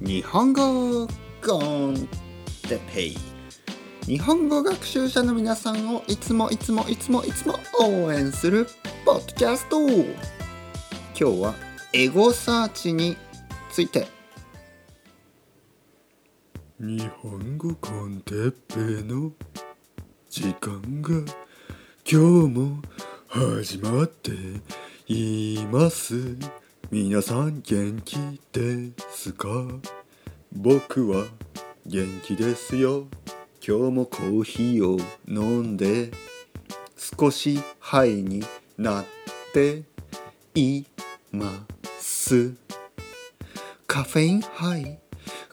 [0.00, 1.06] 日本語
[1.44, 2.08] コン
[2.68, 3.16] テペイ。
[4.06, 8.66] 日本語学習者の皆さんをいつもいつもいつもいつも応援する
[9.04, 9.78] ポッドキャスト。
[9.86, 10.02] 今
[11.14, 11.54] 日は
[11.92, 13.16] エゴサーチに
[13.70, 14.06] ついて。
[16.78, 19.32] 日本語コンテッペイの
[20.30, 21.10] 時間が
[22.10, 22.82] 今日も
[23.28, 24.32] 始まって
[25.06, 26.36] います。
[26.92, 28.16] 皆さん元気
[28.52, 29.48] ですか？
[30.52, 31.26] 僕は
[31.86, 33.06] 元気ですよ。
[33.64, 34.98] 今日もコーヒーを
[35.28, 36.10] 飲んで
[36.96, 38.42] 少しハイに
[38.76, 39.04] なっ
[39.54, 39.84] て
[40.56, 40.84] い
[41.30, 41.64] ま
[42.00, 42.54] す。
[43.86, 44.98] カフェインハイ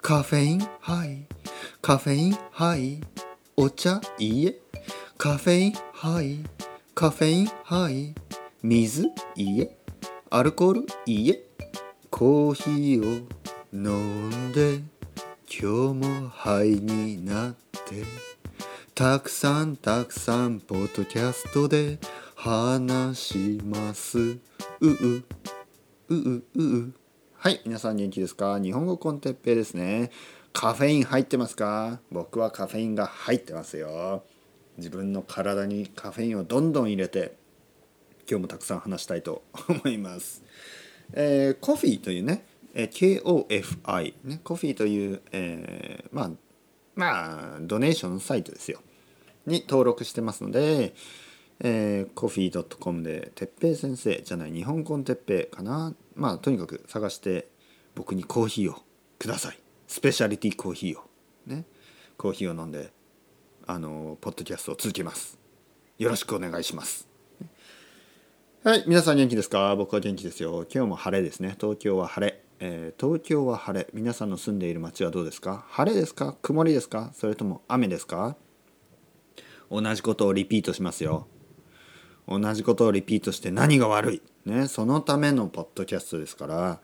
[0.01, 1.27] カフェインハイ
[1.83, 2.99] カフェインハイ
[3.55, 4.59] お茶いいえ。
[5.19, 6.39] カフェインハイ
[6.95, 8.15] カフェインハイ
[8.63, 9.76] 水いいえ。
[10.29, 10.85] アルコール？
[11.05, 11.41] いいえ。
[12.09, 13.27] コーヒーを
[13.71, 14.81] 飲んで
[15.47, 18.03] 今日もハイになって
[18.93, 21.99] たくさんたくさんポッドキャストで
[22.35, 24.19] 話します。
[24.19, 24.39] う
[24.81, 25.23] うう
[26.09, 26.93] ううう。
[27.35, 28.59] はい皆さん元気ですか？
[28.59, 30.11] 日本語 con Teppei ですね。
[30.51, 32.01] カフェイン入ってますか？
[32.11, 34.23] 僕はカフェインが入ってますよ。
[34.77, 37.37] 自分の体にカフェインをどんどん入れて
[38.29, 40.43] 今日もたくさん話したいと思います。
[41.13, 46.31] えー、コフィーというね、えー、KOFI ねコフィーという、えー、まあ
[46.95, 48.81] まあドネーションサイトですよ。
[49.45, 50.93] に登録してますので、
[51.61, 55.95] えー、コフィー .com で「てっぺい先生」じゃない日本コンテッペイかな。
[56.15, 57.47] まあとにかく探して
[57.95, 58.83] 僕にコーヒーを
[59.19, 59.59] ください。
[59.87, 61.03] スペシャリティコーヒーを。
[61.45, 61.65] ね。
[62.17, 62.91] コーヒーを飲んで
[63.65, 65.39] あのポッドキャストを続けます。
[65.97, 67.06] よろしくお願いします。
[68.67, 69.73] はい皆さん元気ですか？
[69.77, 70.65] 僕は元気ですよ。
[70.69, 71.55] 今日も晴れですね。
[71.57, 73.87] 東京は晴れ、えー、東京は晴れ。
[73.93, 75.65] 皆さんの住んでいる街はどうですか？
[75.69, 76.35] 晴れですか？
[76.41, 77.11] 曇りですか？
[77.13, 78.35] それとも雨ですか？
[79.71, 81.27] 同じことをリピートしますよ。
[82.27, 84.21] 同じことをリピートして何が悪い？
[84.45, 86.81] ねそのためのポッドキャストですから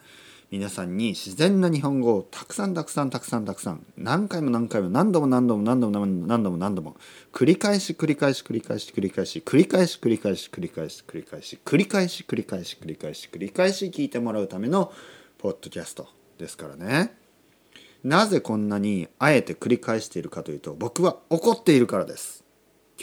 [0.53, 6.95] 皆さんに自然な日本語をたくさんたくさんたくさんたくさん何回も何回も何度も何度も何度も何度も何度も
[7.31, 14.93] 繰り返し繰り返し繰り返し繰り返し繰り返し繰り返し繰り返し繰り返し繰り返し繰り返し繰り返し繰り返し聞いてもらうための
[15.39, 17.15] ポッドキャストですからね
[18.03, 22.43] なぜこんなにあえて繰り返しているかというと僕は怒っているからです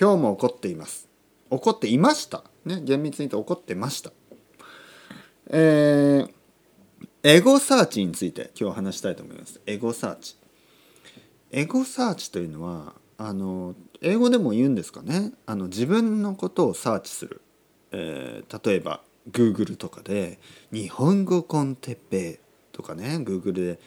[0.00, 1.08] 今日も怒っています
[1.50, 4.12] 怒っていましたね厳密に言うと怒ってました
[5.50, 6.39] えー
[7.22, 9.60] エゴサーチについて今日話したいと思います。
[9.66, 10.36] エゴサーチ。
[11.50, 15.32] エゴサーチというのはあの英語でも言うんですかね。
[15.44, 17.42] あの自分のことをサーチする、
[17.92, 20.38] えー、例えば Google とかで
[20.72, 22.40] 「日本語コンテッペ」
[22.72, 23.80] とかね Google で、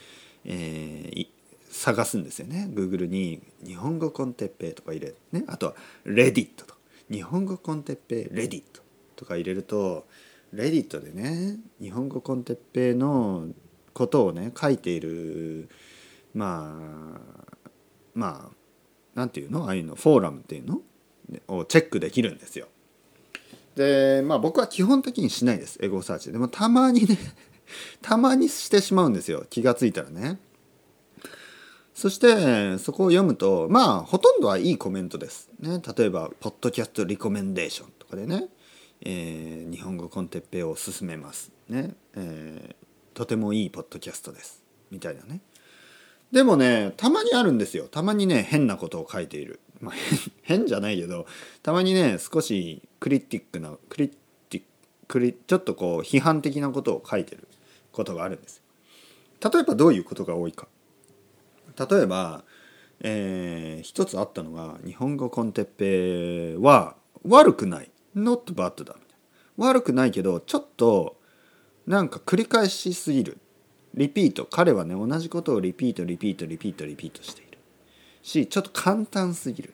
[0.45, 1.27] えー、
[1.71, 2.69] 探すんですよね。
[2.71, 5.43] Google に「日本語 con Teppei」とか入れね。
[5.47, 6.75] あとは Reddit と
[7.09, 8.61] 「日本語コンテッペイ Reddit」
[9.15, 10.05] とか入れると
[10.53, 13.47] レディットでね日本語コンテッペイの
[13.93, 15.67] ことをね書いている
[16.33, 17.55] まあ
[18.13, 18.55] まあ
[19.15, 19.65] なんていうの？
[19.65, 19.95] ああいうの？
[19.95, 20.81] フォーラムっていうの？
[21.47, 22.67] をチェックできるんですよ。
[23.75, 27.17] でまあ僕は基本的にしないですエゴサーチでもたまにね
[28.03, 30.39] たまにしてしまうんですよ気が付いたらね。
[31.95, 35.49] そしてそこを読むとまあほとんどはいいコメントです。
[35.59, 38.49] ね、例えば「ポッドキャストリコメンデーション」とかでね
[39.05, 41.51] えー、日本語コンテッペを勧めます。
[41.69, 44.63] ね、えー、とてもいいポッドキャストです。
[44.91, 45.41] みたいなね。
[46.31, 47.87] でもねたまにあるんですよ。
[47.87, 49.95] たまにね変なことを書いている、まあ、
[50.41, 51.27] 変じゃないけど
[51.61, 54.09] たまにね少しクリティックなクリ
[54.49, 54.63] ティッ
[55.07, 57.47] クリちょっとこう批判的なことを書いてる。
[57.93, 58.61] ことがあるんです
[59.41, 60.67] 例えばどういうことが多いか。
[61.77, 62.45] 例えば、
[63.01, 66.95] えー、一つあったのが日本語コンテッペは
[67.27, 67.91] 悪くない。
[68.15, 68.95] Not bad だ。
[69.57, 71.17] 悪くないけどちょっと
[71.85, 73.37] なんか繰り返しすぎる。
[73.93, 74.45] リピート。
[74.45, 77.57] 彼はね同じことをリピートリピートリピートリピートしている。
[78.21, 79.73] しちょっと簡単すぎる。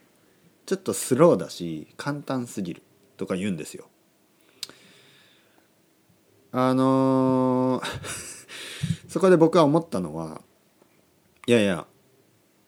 [0.66, 2.84] ちょっとスローだし簡単すぎる。
[3.18, 3.88] とか言うんですよ。
[6.52, 7.86] あのー
[9.08, 10.42] そこで僕は思ったのは
[11.48, 11.86] いやいや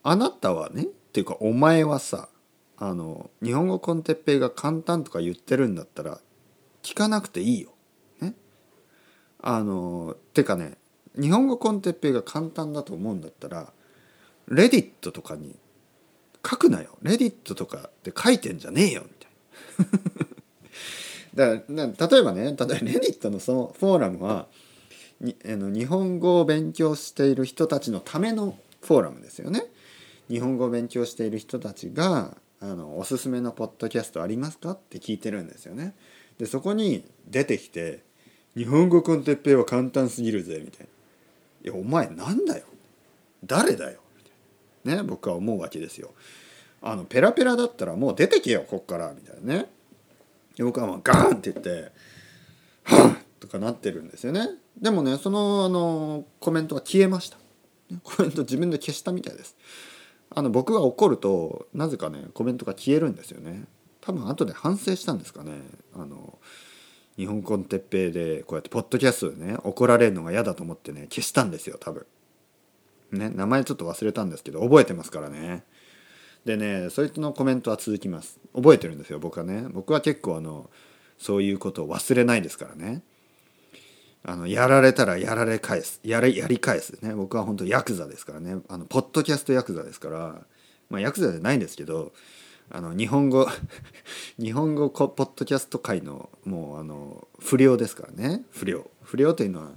[0.04, 2.30] あなたはねっていうかお前はさ
[2.84, 6.20] あの日本語コンテッペイが簡単とか言ってるんだったら
[6.82, 7.70] 聞かなくていいよ。
[8.20, 8.34] ね。
[9.40, 10.80] あのてかね
[11.16, 13.72] 日本語コンテッペイが簡単だと思うんだったら
[14.48, 15.60] レディットとかに
[16.44, 16.98] 書くなよ。
[17.04, 20.02] レディットとかって書いてんじゃねえよみたい
[21.36, 21.60] な。
[21.60, 24.48] だから例えばね例えばレディットのそのフォーラムは
[25.20, 29.66] にあの日本語を勉強している人たちのためのフォーラムですよね。
[30.30, 34.72] 日本語を勉強している人たちがあのおすすめのポッドキャストありますか？
[34.72, 35.96] って聞いてるんですよね。
[36.38, 38.04] でそこに出てきて
[38.56, 40.88] 「日本語コンテッペイは簡単すぎるぜ」みたい
[41.64, 42.66] な「いやお前なんだよ
[43.44, 46.14] 誰だよ」みたいなね僕は思うわけですよ。
[46.84, 49.70] あのペラペラだったらもう出てけよこっからみたいなね。
[50.56, 51.92] で僕はもうガーンって言って
[52.84, 54.48] 「はっ!」とかなってるんですよね。
[54.80, 57.38] でもねそのあのコメントが消えました。
[58.04, 59.56] コメント自分で消したみたいです。
[60.34, 63.66] あの僕が怒るとなぜかねコメントが消えるんですよね。
[64.00, 65.62] 多分後で反省したんですかね。
[65.94, 66.40] あの
[67.18, 72.06] 日本コンテッペイでこうやってポッドキャストでね怒られるのが嫌だと思ってね消したんですよ多分。
[73.12, 75.64] ね名前ちょっと忘れたんですけど覚えてますからね。
[76.46, 78.40] でねそいつのコメントは続きます。
[78.56, 79.66] 覚えてるんですよ僕はね。
[79.70, 80.70] 僕は結構あの
[81.18, 83.04] そういうことを忘れないですからね。
[84.24, 86.00] あのやられたらやられ返す。
[86.04, 87.14] やれやり返すね。
[87.16, 88.58] 僕は本当ヤクザですからね。
[88.70, 90.42] あのポッドキャストヤクザですから。
[90.90, 92.12] まあヤクザじゃないんですけど
[92.70, 93.48] あの日本語
[94.38, 98.46] 日本語ポッドキャスト界のもうあの不良ですからね。
[98.52, 98.90] 不良。
[99.02, 99.72] 不良というのは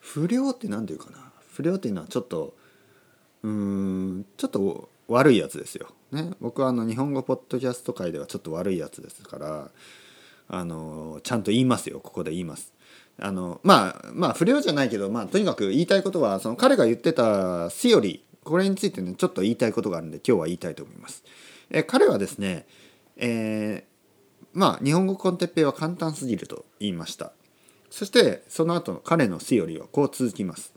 [0.00, 1.32] 不良って何て言うかな。
[1.52, 2.54] 不良っていうのはちょっと
[3.42, 5.88] うんちょっと悪いやつですよ。
[6.10, 9.70] ね、僕はあの日本語ポッドキャスト界ではちょっと悪いやつですから
[10.48, 12.00] あのちゃんと言いますよ。
[12.00, 12.72] ここで言います。
[13.18, 21.24] あのまあまあ不良じゃないけど、まあ、とにかく言いたいことはその彼が言ってたシオリこれについてねちょっと言いたいことがあるんで今日は言いたいと思います。
[21.70, 22.66] え彼はですね、
[23.16, 27.32] えー、まあ日本語コンテッペイは簡単すぎると言いました。
[27.90, 30.72] そしてその後の彼のシオリはこう続きます。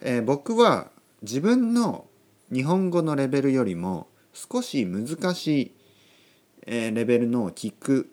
[0.00, 0.90] えー、僕は
[1.22, 2.06] 自分の
[2.52, 5.72] 日本語のレベルよりも少し難しい、
[6.66, 8.12] えレベルのを聞く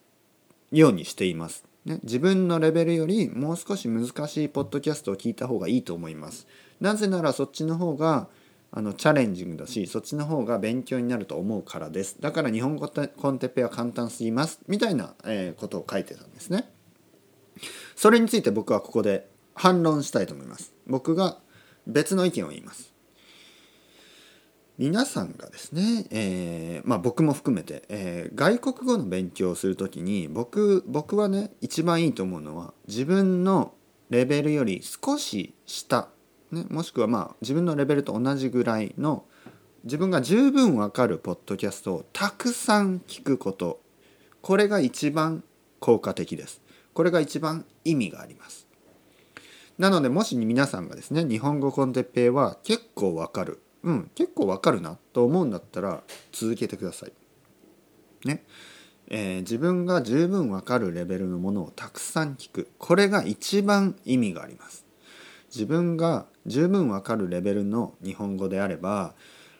[0.71, 1.65] ようにしています。
[1.85, 6.47] ね、自分のレベルよりもう少し難しいポッドキャストを聞いた方がいいと思います。
[6.79, 8.27] なぜならそっちの方が
[8.71, 12.21] あのチャレンジングだしそっちの方が勉強になると思うからです。
[12.21, 16.71] だから日本語コンテペは簡単すぎますみたいな、えことを書いてたんですね。
[17.95, 20.73] それについて僕はここで反論したいと思います。
[20.87, 21.37] 僕が
[21.85, 22.92] 別の意見を言います。
[24.79, 33.75] 皆さんがですね、えー、まあ、僕も含めて、えー、外国語の勉強をする時に僕僕はね一番いいと思うのは自分の
[34.09, 36.09] レベルより少し下、
[36.51, 39.25] ね、もしくはまあ自分のレベルと同じぐらいの
[39.83, 43.79] 自分が十分わかるポッドキャストをたくさん聞くこと
[44.41, 45.43] これが一番
[45.79, 46.61] 効果的です。
[46.93, 48.67] これが一番意味があります。
[49.77, 57.11] なのでもし皆さんがですね日本語コンテッペイは結構わかるうん結構わかるなと思うんだったら続けてください。
[58.27, 58.43] ね。
[59.07, 64.85] えー、自分が十分わかるレベルのものをたくさん聞くこれが一番意味があります。
[65.53, 69.13] 自分が十分わかるレベルの日本語であれば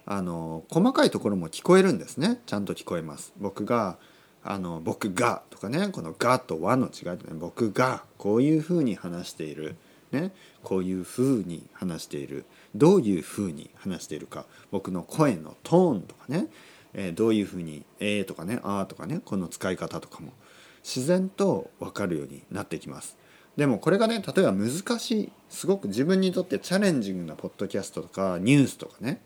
[0.06, 3.34] あの細かいところも聞こえるんですねちゃんと聞こえます。
[3.38, 3.98] 僕が
[4.44, 9.76] あの僕がとかねこの「が」と「は」の違いとね僕がこういうふうに話している、
[10.12, 10.32] ね、
[10.64, 16.48] こういうふうに話しているどういうふうに話しているか僕の声のトーンとかね、
[16.94, 20.34] え、どういうふうに「えー」とかね「あー」とかねこの使い方とかも
[20.84, 23.18] 自然と分かるようになってきます。
[23.56, 29.22] でもこれがね例えば難しいすごく自分にとってチャレンジングなポッドキャストとかニュースとかね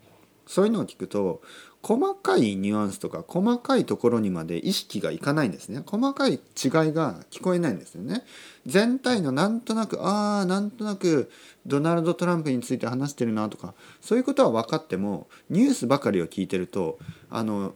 [0.45, 1.41] そういうのを聞くと
[1.83, 5.83] 細かいニュアンスとか細かいところにまで意識がいかないんですね。
[5.85, 6.39] 細かい違い
[6.91, 8.23] が聞こえないんですよね。
[8.65, 11.31] 全体のなんとなくああなんとなく
[11.65, 16.97] ドナルド・トランプについて話してるなとかそういうことは分かってもニュースばかりを聞いてると
[17.29, 17.73] あの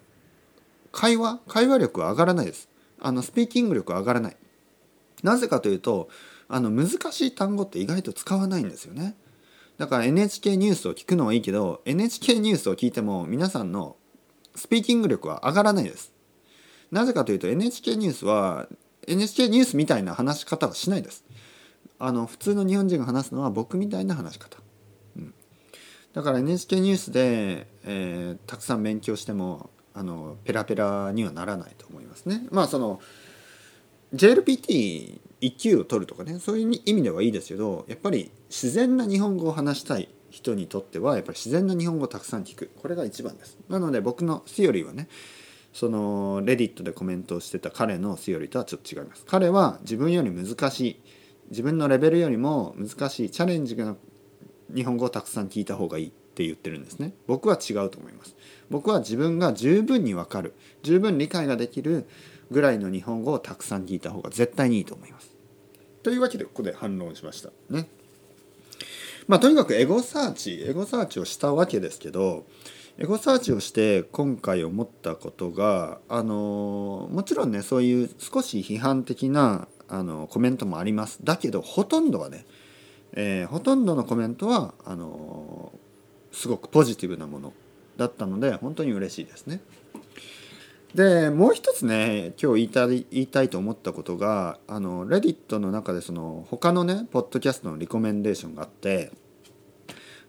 [0.92, 2.70] 会話会話力は上がらないです。
[3.00, 4.38] あのスピーキング力は上がらない。
[5.24, 6.10] なぜかというと
[6.50, 9.16] あの難しい単語って意外と使わないんですよね。
[9.82, 13.96] だから NHK ニュースを聞くのはいいけど NHK ニュースを聞いても皆さんの
[14.54, 16.14] スピーキング力は上がらないです。
[16.92, 18.68] なぜかというと NHK ニュースは
[19.08, 21.26] NHK ニュースみたいな話し方はしないです。
[21.98, 24.60] あの普通の日本人が話すのは僕みたいな話し方。
[25.18, 25.34] うん、
[26.14, 32.46] だから NHK ニュースで、えー、たくさん勉強してもあのペラペラにはならないと思いますね。
[32.52, 33.02] まあその
[34.14, 42.72] JLPT 1級を取るとかねそういう意味ではいいですけどやっぱり自然な日本語を話したい人にとってはやっぱり自然な日本語をたくさん聞く。
[42.82, 43.58] これが一番です。
[43.70, 45.10] なので僕のシオリーはね
[45.74, 49.26] そのレディットでコメントをしてた彼のシオリーとはちょっと違います。
[49.26, 51.02] 彼は自分より難しい
[51.50, 53.96] 自分のレベルよりも難しいチャレンジな
[54.74, 57.14] 日本語をたくさん聞いた方がいいって言ってるんですね。
[57.28, 58.36] 僕は違うと思います。
[58.70, 62.08] 僕は自分が十分にわかる十分理解ができる
[62.52, 65.31] ぐらいの日本語をたくさん聞いた方が絶対にいいと思います。
[66.04, 67.50] というわけでここで反論しました。
[67.70, 67.88] ね。
[69.28, 72.46] まあとにかくエゴサーチエゴサーチをしたわけですけど
[72.98, 81.20] エゴサーチをして今回思ったことがあのもちろんねそういう少し批判的なあのコメントもあります。
[81.24, 82.46] だけどほとんどはね、
[83.14, 85.72] えー、ほとんどのコメントはあの
[86.32, 87.54] すごくポジティブなもの
[87.98, 89.62] だったので本当に嬉しいですね。
[90.96, 99.12] でもう一つね今日言いたい言いたいと思ったことがあのレディットの中でその他のねポッドキャストのリコメンデーションがあって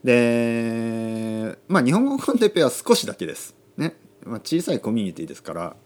[0.04, 3.54] でまあ日本語コンテペは少しだけです。
[3.76, 5.76] ね、まあ、小さいコミュニティですから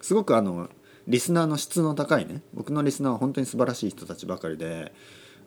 [0.00, 0.68] すごくあの
[1.06, 4.92] リスナーの質の高いね僕のリスナーは本当に素晴らしい人たちばかりで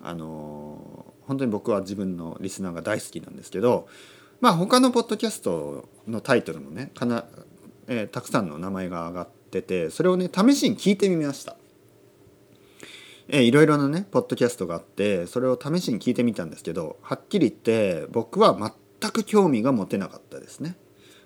[0.01, 3.87] あの本当に僕は自分のリスナーが大好きなんですけど
[4.39, 7.25] まあ他のポッドキャストのタイトルもねかな、
[7.87, 11.55] えー、たくさんの名前が上がっててそれをね試しに聞いてみました。
[13.29, 18.57] えー、いろいろなねポッドキャストがあってそれを試しに聞いてみたんですけどはっきり言って僕は
[19.01, 20.77] 全く興味が持てなかったですね。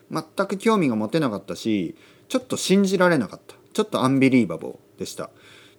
[0.09, 1.95] 全く興味が持てなかったし
[2.27, 5.29] ちょっと信じられなかったちょっとアンビリーバボーでした。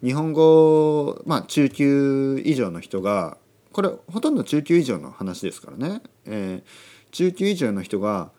[0.03, 3.37] 日本語まあ中級以上の人が
[3.73, 6.03] これほとんど中級以上の話ですからね。
[6.27, 8.33] えー中級以上の人が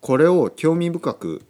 [0.00, 1.42] これを興味深く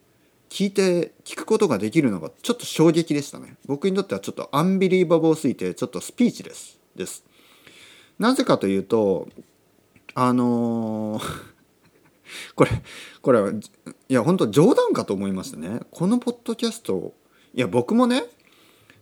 [0.48, 3.56] 聞いて聞くことができるのがちょっと衝撃でしたね。
[3.66, 7.24] 僕にとってはちょっとアンビリーバボーすぎてちょっとスピーチですです。
[8.18, 9.28] なぜかというと
[10.14, 11.22] あのー、
[12.56, 12.70] これ
[13.22, 13.40] これ
[14.08, 15.80] いや本当冗談かと思いましたね。
[15.90, 17.14] このポッドキャスト
[17.54, 18.24] いや僕もね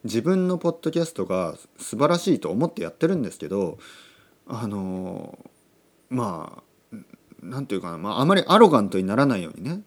[0.04, 3.78] 自分のポッドキャストが素晴らしいと思ってやってるんですけど
[4.46, 6.62] あのー、まあ
[7.42, 9.80] 何て言うかな、まあ、あまりアロガントにならないようにね、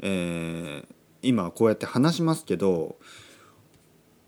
[0.00, 0.86] えー、
[1.22, 2.96] 今こうやって話しますけど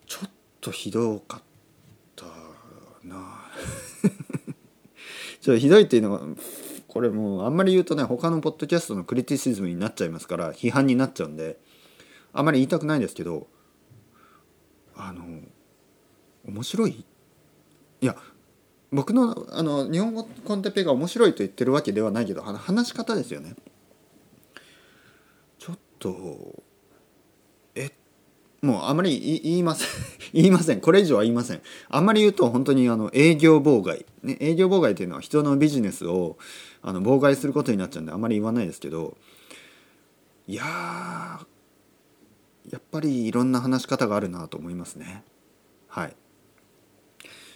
[0.06, 1.42] ちょっとひどかっ
[2.16, 2.26] た
[3.06, 3.40] な。
[5.40, 6.20] ちょっとひどいっていうのは
[6.88, 11.58] これもうあんまり言うとね他のポッドキャストのクリティシズムになっちゃいますから批判になっちゃうんで
[12.32, 13.48] あんまり言いたくないですけど
[14.96, 15.24] あの
[16.46, 17.04] 面白い？
[18.00, 18.16] いや
[18.92, 23.56] 僕のあの日本語コンテペが面白いと言ってるわけではないけど話し方ですよね。
[25.58, 26.62] ちょっと
[28.64, 29.88] もうあまり言いません。
[30.32, 30.80] 言いません。
[30.80, 31.60] これ以上は言いません。
[31.88, 36.38] あんまり言うと本当にあの営業妨害、ね、営業妨害というのは人のビジネスを
[36.82, 39.16] あの妨害することになっちゃうんであんまり言わないですけど
[40.48, 40.64] いや
[42.70, 45.22] やっぱりいろんな話し方があるなと思いますね。
[45.88, 46.16] はい。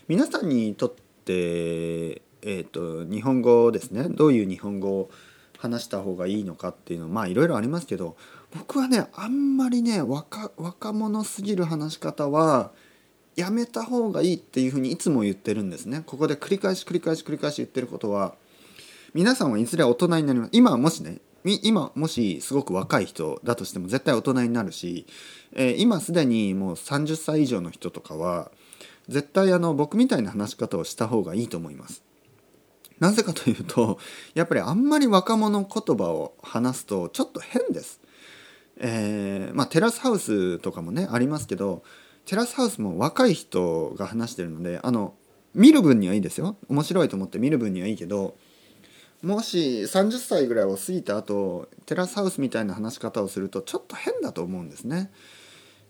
[0.06, 4.08] 皆さんにとってえーと、日本語ですね。
[4.08, 5.10] どういう日本語を
[5.58, 8.16] 話した方がいいのかっていうのまあいろいろありますけど
[8.54, 12.70] 僕はねあんまりね若若者すぎる話し方は
[13.36, 16.02] やめた方がいいっていうふうにいつも言ってるんですね。
[16.04, 18.34] ここで繰り返し繰り返し繰り返し言ってることは
[19.14, 20.50] 皆さんはいずれ大人になります。
[20.52, 25.06] 今もしね今もしすごく若い人だとしても絶対大人になるし、
[25.52, 28.50] えー、今すでにもう30歳以上の人とかは
[29.08, 32.02] 絶対あの僕みたいな話し方をした方がいいと思います。
[32.98, 33.98] なぜかというと
[34.34, 38.00] やっぱりあんまり若者言葉を話すとちょっと変です。
[38.78, 41.82] えー、まあテラスハウスとかもねありますけど
[42.26, 45.14] テラスハウスも若い人が話してるのであの
[45.54, 48.36] 見る分にはいいですよ面白いと思って見る分にはいいけど
[49.22, 55.10] もし30歳ぐらいを過ぎた後テラスハウスみたいな話し方をするとちょっと変だと思うんですね。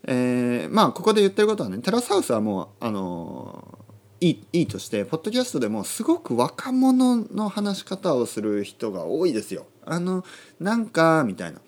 [0.04, 3.78] えー、まあここで言ってることはねテラスハウスはもうあの
[4.21, 9.66] いいいいとしてポッドキャストでもすごく若者の話し方をする人が多いですよ。
[9.85, 10.25] あの
[10.59, 11.61] なんかみたいな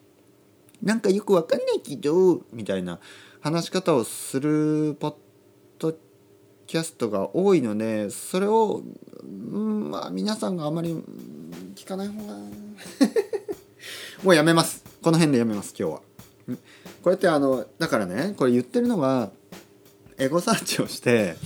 [0.82, 2.98] なんかよくわかんないけどみたいな
[3.40, 5.14] 話し方をするポッ
[5.78, 5.94] ド
[6.66, 8.82] キャストが多いのでそれを、
[9.22, 11.02] うん、まあ皆さんがあまり
[11.74, 12.34] 聞かない方が
[14.22, 16.00] もうやめますこの辺でやめます今日は。
[17.02, 19.30] こうやってあのだからねこれ言ってるのが
[20.18, 21.36] エゴサーチをして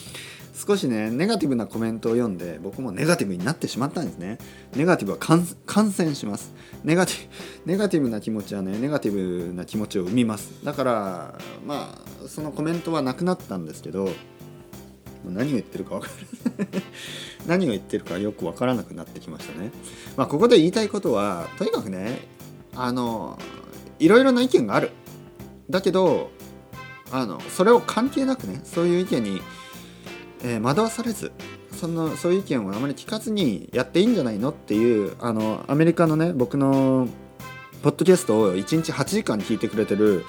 [0.55, 4.39] 少しねネガティブなコメントを読んで僕もネガティブになってしまったんですね。
[4.77, 5.45] ネガティブは感
[5.91, 6.55] 染します。
[6.85, 7.17] ネガティ
[7.67, 10.65] ネガティブな気持ちはねネガティブな気持ちを生みます。
[10.65, 14.09] だからまあそのコメントはなくなったんですけど
[15.25, 16.09] 何を言ってるか分か
[16.59, 16.83] らない。
[17.47, 19.73] 何を言ってるかよく分からなくなってきましたね。
[20.17, 22.29] まあここで言いたいことはとにかくね
[22.77, 23.39] あの
[23.99, 24.91] いろいろな意見がある。
[25.69, 26.31] だけど
[27.11, 29.43] あのそれを関係なくねそういう意見に、
[30.45, 31.33] えー、惑わされず
[31.73, 37.09] そのそういう意見をあまり聞かずにやっていいんじゃないのっていうあのアメリカのね僕の
[37.83, 40.25] ポッドキャストを1日8時間聞いてくれてる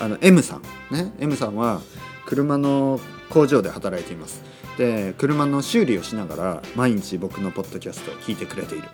[0.00, 1.82] あの M さんね M さんは
[2.26, 2.98] 車の
[3.30, 4.42] 工場で働いています。
[4.78, 8.88] で車の修理をしながら毎日僕のポッドキャストを聞いてくれている。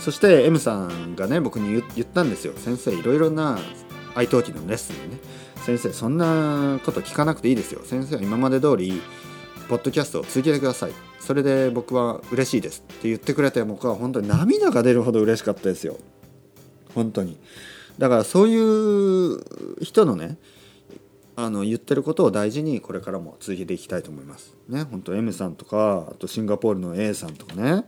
[0.00, 2.54] そして M さんがね僕に言ったんですよ。
[2.56, 3.58] 先生いろいろな
[4.14, 5.20] 愛登記のレッスンでね。
[5.64, 7.82] 先生そんなこと聞かなくていいですよ。
[7.84, 9.00] 先生は今まで通り
[9.64, 10.92] ポッドキャストを続けてください。
[11.20, 15.98] それで僕は嬉しいですって言ってくれて僕は本当に涙が出るほど嬉しかったですよ。
[16.94, 17.38] 本当に。
[17.98, 20.36] だからそういう人のね
[21.36, 24.54] あの言ってることを大事にこれからも続けていきたいと思います。
[24.68, 27.84] ね本当 M さんとかあとシンガポールの A さんとかね。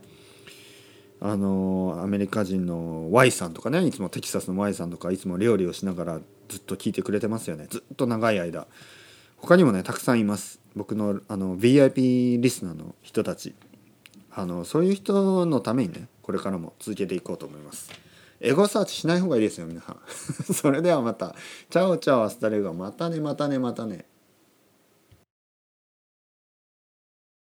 [1.19, 7.67] あのアメリカ人の Y さんとかねいつもテキサスの Y さんとかいつも料理をしながらずっと聞いてくれてますよね。
[7.69, 8.67] ずっと長い間。
[9.37, 10.59] 他にもねたくさんいます。
[10.77, 13.55] 僕のあの VIP リスナーの人たち。
[14.31, 17.91] あのそういう人のためにねこれからも続けていこうと思います。
[18.39, 19.99] エゴサーチしない方がいいですよ皆さん。
[20.53, 21.35] それではまた。
[21.71, 24.05] チャオチャオ hasta luego またねまたねまたね。